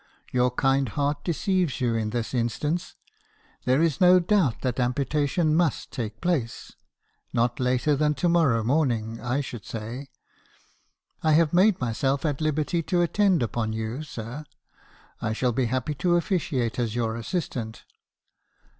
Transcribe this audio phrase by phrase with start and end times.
[0.31, 2.95] Your kind heart deceives you in this instance.
[3.65, 6.71] There is no doubt that amputation must take place—
[7.33, 10.07] not later than to morrow morning, I should say.
[11.21, 14.45] I have made myself at liberty to attend upon you, sir;
[15.21, 17.83] I shall be happy to officiate as your assistant.